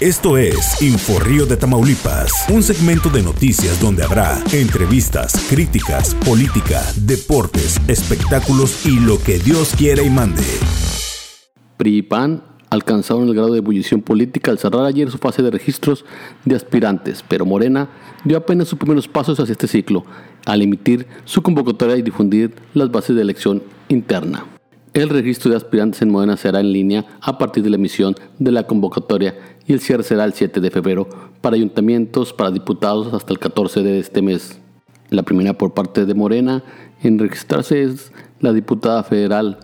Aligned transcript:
Esto 0.00 0.38
es 0.38 0.80
Inforrío 0.80 1.44
de 1.44 1.56
Tamaulipas, 1.56 2.30
un 2.50 2.62
segmento 2.62 3.10
de 3.10 3.20
noticias 3.20 3.80
donde 3.80 4.04
habrá 4.04 4.38
entrevistas, 4.52 5.32
críticas, 5.50 6.14
política, 6.14 6.82
deportes, 6.94 7.80
espectáculos 7.88 8.86
y 8.86 9.00
lo 9.00 9.20
que 9.20 9.40
Dios 9.40 9.74
quiera 9.76 10.02
y 10.02 10.08
mande. 10.10 10.44
PRI 11.78 11.98
y 11.98 12.08
alcanzaron 12.70 13.28
el 13.28 13.34
grado 13.34 13.52
de 13.52 13.58
ebullición 13.58 14.00
política 14.00 14.50
al 14.50 14.58
cerrar 14.58 14.84
ayer 14.84 15.10
su 15.10 15.18
fase 15.18 15.42
de 15.42 15.50
registros 15.50 16.04
de 16.44 16.54
aspirantes, 16.54 17.24
pero 17.26 17.44
Morena 17.44 17.88
dio 18.24 18.36
apenas 18.36 18.68
sus 18.68 18.78
primeros 18.78 19.08
pasos 19.08 19.40
hacia 19.40 19.52
este 19.52 19.66
ciclo, 19.66 20.04
al 20.46 20.62
emitir 20.62 21.06
su 21.24 21.42
convocatoria 21.42 21.96
y 21.96 22.02
difundir 22.02 22.54
las 22.74 22.90
bases 22.90 23.16
de 23.16 23.22
elección 23.22 23.62
interna. 23.88 24.57
El 24.98 25.10
registro 25.10 25.52
de 25.52 25.56
aspirantes 25.56 26.02
en 26.02 26.10
Morena 26.10 26.36
será 26.36 26.58
en 26.58 26.72
línea 26.72 27.06
a 27.20 27.38
partir 27.38 27.62
de 27.62 27.70
la 27.70 27.76
emisión 27.76 28.16
de 28.40 28.50
la 28.50 28.66
convocatoria 28.66 29.38
y 29.64 29.72
el 29.72 29.78
cierre 29.78 30.02
será 30.02 30.24
el 30.24 30.32
7 30.32 30.60
de 30.60 30.72
febrero 30.72 31.08
para 31.40 31.54
ayuntamientos, 31.54 32.32
para 32.32 32.50
diputados 32.50 33.14
hasta 33.14 33.32
el 33.32 33.38
14 33.38 33.84
de 33.84 34.00
este 34.00 34.22
mes. 34.22 34.58
La 35.10 35.22
primera 35.22 35.52
por 35.52 35.72
parte 35.72 36.04
de 36.04 36.14
Morena 36.14 36.64
en 37.00 37.20
registrarse 37.20 37.80
es 37.84 38.10
la 38.40 38.52
diputada 38.52 39.04
federal, 39.04 39.60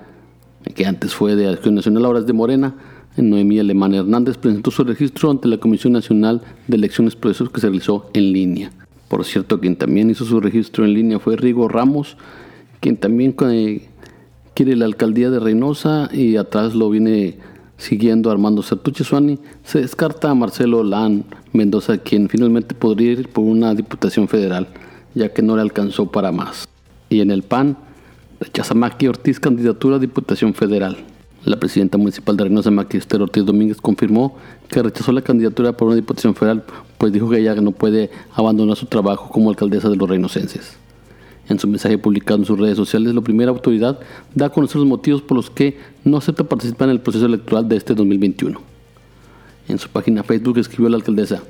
que 0.73 0.87
antes 0.87 1.16
fue 1.16 1.34
de 1.34 1.48
Acción 1.48 1.75
Nacional, 1.75 2.05
ahora 2.05 2.20
de 2.20 2.33
Morena, 2.33 2.77
Noemí 3.16 3.59
Alemán 3.59 3.92
Hernández 3.92 4.39
presentó 4.39 4.70
su 4.70 4.84
registro 4.84 5.33
ante 5.33 5.48
la 5.48 5.59
Comisión 5.59 5.95
Nacional 5.95 6.42
de 6.69 6.77
Elecciones 6.77 7.16
Procesos 7.16 7.51
que 7.51 7.61
se 7.61 7.66
realizó 7.66 8.09
en 8.12 8.33
línea. 8.33 8.70
Por 9.09 9.25
cierto, 9.25 9.59
quien 9.59 9.75
también 9.75 10.11
hizo 10.11 10.25
su 10.25 10.39
registro 10.39 10.84
en 10.84 10.95
línea 10.95 11.19
fue 11.19 11.34
Rigo 11.34 11.66
Ramos, 11.66 12.16
quien 12.78 12.97
también 12.97 13.34
eh, 13.51 13.89
quiere 14.54 14.76
la 14.76 14.84
alcaldía 14.84 15.30
de 15.30 15.40
Reynosa 15.40 16.08
y 16.12 16.36
atrás 16.36 16.74
lo 16.74 16.88
viene 16.90 17.38
Siguiendo 17.76 18.30
Armando 18.30 18.62
Sertuche 18.62 19.02
Suani, 19.02 19.38
se 19.64 19.80
descarta 19.80 20.30
a 20.30 20.34
Marcelo 20.34 20.84
Lan 20.84 21.24
Mendoza, 21.52 21.98
quien 21.98 22.28
finalmente 22.28 22.74
podría 22.74 23.12
ir 23.12 23.28
por 23.28 23.44
una 23.44 23.74
diputación 23.74 24.28
federal, 24.28 24.69
ya 25.14 25.33
que 25.33 25.42
no 25.42 25.56
le 25.56 25.62
alcanzó 25.62 26.11
para 26.11 26.30
más. 26.30 26.69
Y 27.11 27.20
en 27.20 27.33
el 27.33 27.42
PAN, 27.42 27.77
rechaza 28.41 28.74
Maki 28.74 29.08
Ortiz 29.08 29.41
candidatura 29.41 29.96
a 29.96 29.98
diputación 29.98 30.55
federal. 30.55 30.98
La 31.44 31.58
presidenta 31.58 31.98
municipal 31.98 32.36
de 32.36 32.44
Reynosa, 32.44 32.70
Maki 32.70 32.96
Esther 32.96 33.20
Ortiz 33.20 33.44
Domínguez, 33.44 33.80
confirmó 33.80 34.36
que 34.68 34.83
rechazó 34.83 35.11
la 35.11 35.20
candidatura 35.20 35.72
por 35.72 35.89
una 35.89 35.96
diputación 35.96 36.34
federal, 36.34 36.62
pues 36.96 37.12
dijo 37.12 37.28
que 37.28 37.41
ella 37.41 37.56
no 37.56 37.72
puede 37.72 38.11
abandonar 38.34 38.77
su 38.77 38.86
trabajo 38.86 39.28
como 39.30 39.50
alcaldesa 39.50 39.91
de 39.91 39.96
los 39.96 40.08
reinocenses. 40.08 40.78
En 41.48 41.59
su 41.59 41.69
mensaje 41.69 41.98
publicado 41.98 42.41
en 42.41 42.47
sus 42.47 42.59
redes 42.59 42.77
sociales, 42.77 43.14
la 43.14 43.20
primera 43.20 43.50
autoridad 43.50 44.00
da 44.34 44.47
a 44.47 44.50
conocer 44.50 44.77
los 44.77 44.87
motivos 44.87 45.23
por 45.23 45.37
los 45.37 45.51
que 45.51 45.78
no 46.05 46.17
acepta 46.17 46.45
participar 46.45 46.89
en 46.89 46.95
el 46.95 47.01
proceso 47.01 47.27
electoral 47.27 47.69
de 47.69 47.77
este 47.77 47.95
2021. 47.95 48.61
En 49.69 49.78
su 49.78 49.89
página 49.89 50.23
Facebook 50.23 50.59
escribió 50.59 50.89
la 50.89 50.97
alcaldesa, 50.97 51.42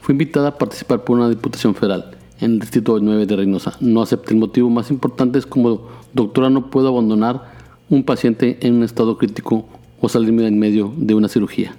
fue 0.00 0.12
invitada 0.12 0.48
a 0.48 0.58
participar 0.58 1.04
por 1.04 1.16
una 1.16 1.30
diputación 1.30 1.74
federal 1.74 2.10
en 2.40 2.52
el 2.52 2.58
distrito 2.58 2.98
9 3.00 3.26
de 3.26 3.36
Reynosa. 3.36 3.76
No 3.80 4.02
acepté 4.02 4.34
el 4.34 4.40
motivo 4.40 4.68
más 4.68 4.90
importante 4.90 5.38
es 5.38 5.46
como 5.46 5.88
doctora 6.12 6.50
no 6.50 6.70
puedo 6.70 6.88
abandonar 6.88 7.52
un 7.88 8.04
paciente 8.04 8.58
en 8.60 8.74
un 8.74 8.82
estado 8.82 9.16
crítico 9.16 9.66
o 10.00 10.08
salirme 10.08 10.46
en 10.46 10.58
medio 10.58 10.92
de 10.96 11.14
una 11.14 11.28
cirugía. 11.28 11.76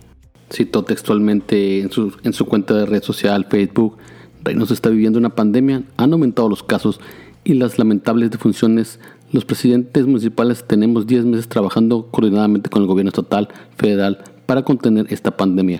Citó 0.51 0.83
textualmente 0.83 1.81
en 1.81 1.91
su, 1.91 2.13
en 2.23 2.33
su 2.33 2.45
cuenta 2.45 2.73
de 2.73 2.85
red 2.85 3.03
social 3.03 3.45
Facebook, 3.49 3.97
Reynosa 4.43 4.73
está 4.73 4.89
viviendo 4.89 5.19
una 5.19 5.35
pandemia, 5.35 5.83
han 5.97 6.13
aumentado 6.13 6.49
los 6.49 6.63
casos 6.63 6.99
y 7.45 7.53
las 7.53 7.77
lamentables 7.77 8.31
defunciones, 8.31 8.99
los 9.31 9.45
presidentes 9.45 10.05
municipales 10.05 10.65
tenemos 10.67 11.07
10 11.07 11.25
meses 11.25 11.47
trabajando 11.47 12.07
coordinadamente 12.11 12.69
con 12.69 12.81
el 12.81 12.87
gobierno 12.87 13.09
estatal, 13.09 13.47
federal, 13.77 14.23
para 14.47 14.63
contener 14.63 15.05
esta 15.09 15.37
pandemia. 15.37 15.79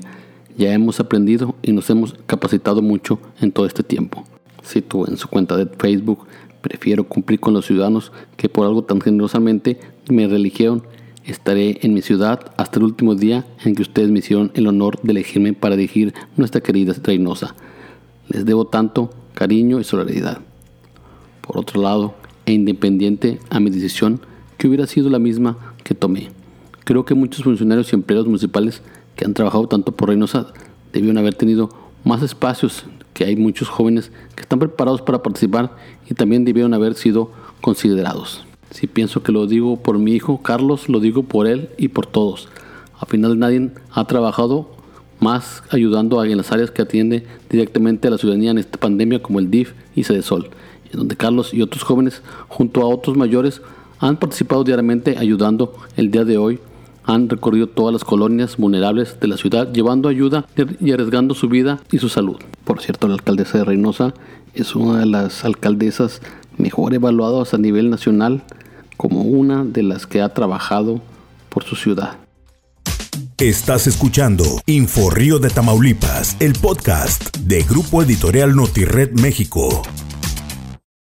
Ya 0.58 0.72
hemos 0.74 1.00
aprendido 1.00 1.56
y 1.64 1.74
nos 1.74 1.90
hemos 1.90 2.16
capacitado 2.28 2.82
mucho 2.82 3.20
en 3.42 3.52
todo 3.52 3.66
este 3.66 3.84
tiempo. 3.84 4.24
Cito 4.64 5.08
en 5.08 5.18
su 5.18 5.28
cuenta 5.28 5.58
de 5.58 5.66
Facebook, 5.66 6.26
prefiero 6.62 7.04
cumplir 7.04 7.40
con 7.40 7.54
los 7.54 7.66
ciudadanos 7.66 8.12
que 8.38 8.48
por 8.48 8.66
algo 8.66 8.84
tan 8.84 9.02
generosamente 9.02 9.80
me 10.10 10.28
religieron. 10.28 10.84
Estaré 11.26 11.80
en 11.82 11.96
mi 11.96 12.04
ciudad 12.04 12.52
hasta 12.58 12.78
el 12.78 12.86
último 12.86 13.16
día 13.16 13.46
en 13.64 13.74
que 13.74 13.82
ustedes 13.82 14.12
me 14.12 14.20
hicieron 14.20 14.52
el 14.54 14.68
honor 14.68 15.02
de 15.02 15.12
elegirme 15.14 15.54
para 15.54 15.76
dirigir 15.76 16.14
nuestra 16.38 16.62
querida 16.62 16.94
Reynosa. 17.04 17.56
Les 18.30 18.46
debo 18.46 18.66
tanto 18.66 19.10
cariño 19.34 19.80
y 19.80 19.84
solidaridad. 19.84 20.42
Por 21.46 21.60
otro 21.60 21.82
lado, 21.82 22.16
e 22.46 22.54
independiente 22.54 23.40
a 23.50 23.60
mi 23.60 23.70
decisión, 23.70 24.20
que 24.58 24.68
hubiera 24.68 24.88
sido 24.88 25.10
la 25.10 25.20
misma 25.20 25.58
que 25.84 25.94
tomé. 25.94 26.32
Creo 26.84 27.06
que 27.06 27.14
muchos 27.14 27.44
funcionarios 27.44 27.92
y 27.92 27.96
empleados 27.96 28.28
municipales 28.28 28.82
que 29.16 29.26
han 29.26 29.34
trabajado 29.34 29.68
tanto 29.68 29.92
por 29.92 30.10
Reynosa 30.10 30.48
debieron 30.92 31.18
haber 31.18 31.36
tenido 31.36 31.70
más 32.04 32.24
espacios, 32.24 32.86
que 33.14 33.26
hay 33.26 33.36
muchos 33.36 33.70
jóvenes 33.70 34.12
que 34.36 34.42
están 34.42 34.60
preparados 34.60 35.02
para 35.02 35.24
participar 35.24 35.76
y 36.10 36.14
también 36.14 36.46
debieron 36.46 36.74
haber 36.74 36.96
sido 36.96 37.32
considerados. 37.62 38.44
Si 38.72 38.88
pienso 38.88 39.24
que 39.24 39.32
lo 39.32 39.48
digo 39.48 39.78
por 39.78 40.00
mi 40.00 40.14
hijo 40.14 40.42
Carlos, 40.42 40.90
lo 40.90 41.00
digo 41.00 41.24
por 41.24 41.48
él 41.48 41.70
y 41.78 41.90
por 41.90 42.08
todos. 42.08 42.50
Al 43.00 43.08
final 43.08 43.40
nadie 43.40 43.72
ha 43.92 44.06
trabajado 44.06 44.70
más 45.20 45.64
ayudando 45.70 46.24
en 46.24 46.38
las 46.38 46.52
áreas 46.52 46.72
que 46.72 46.82
atiende 46.82 47.26
directamente 47.50 48.08
a 48.08 48.12
la 48.12 48.18
ciudadanía 48.18 48.52
en 48.52 48.58
esta 48.58 48.80
pandemia 48.80 49.22
como 49.22 49.40
el 49.40 49.50
DIF 49.50 49.74
y 49.96 50.04
Sol 50.04 50.50
donde 50.92 51.16
Carlos 51.16 51.54
y 51.54 51.62
otros 51.62 51.84
jóvenes, 51.84 52.22
junto 52.48 52.82
a 52.82 52.88
otros 52.88 53.18
mayores, 53.18 53.62
han 54.00 54.18
participado 54.18 54.64
diariamente 54.64 55.18
ayudando 55.18 55.74
el 55.98 56.12
día 56.12 56.26
de 56.26 56.38
hoy. 56.38 56.60
Han 57.06 57.30
recorrido 57.30 57.68
todas 57.68 57.94
las 57.94 58.04
colonias 58.04 58.58
vulnerables 58.58 59.20
de 59.20 59.28
la 59.28 59.38
ciudad, 59.38 59.72
llevando 59.72 60.10
ayuda 60.10 60.46
y 60.80 60.92
arriesgando 60.92 61.36
su 61.36 61.48
vida 61.48 61.80
y 61.92 62.00
su 62.00 62.10
salud. 62.10 62.38
Por 62.64 62.82
cierto, 62.82 63.08
la 63.08 63.14
alcaldesa 63.14 63.60
de 63.60 63.66
Reynosa 63.66 64.14
es 64.54 64.76
una 64.76 65.00
de 65.00 65.06
las 65.06 65.46
alcaldesas 65.46 66.22
mejor 66.58 66.94
evaluadas 66.94 67.54
a 67.54 67.58
nivel 67.58 67.90
nacional 67.90 68.44
como 68.98 69.22
una 69.22 69.64
de 69.64 69.84
las 69.84 70.08
que 70.08 70.22
ha 70.22 70.34
trabajado 70.34 71.02
por 71.50 71.64
su 71.64 71.76
ciudad. 71.76 72.18
Estás 73.38 73.86
escuchando 73.88 74.46
Info 74.66 75.10
Río 75.10 75.40
de 75.40 75.50
Tamaulipas, 75.50 76.38
el 76.40 76.54
podcast 76.54 77.36
de 77.38 77.64
Grupo 77.64 78.02
Editorial 78.02 78.56
NotiRed 78.56 79.12
México. 79.20 79.84